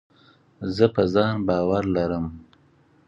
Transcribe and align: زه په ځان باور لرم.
زه 0.75 0.85
په 0.95 1.03
ځان 1.13 1.33
باور 1.47 1.83
لرم. 1.95 2.25